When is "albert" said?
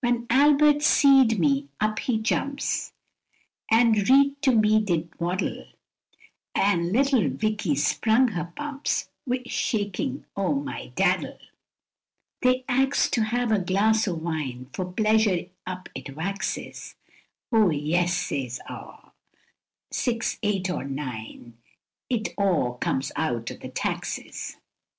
0.28-0.82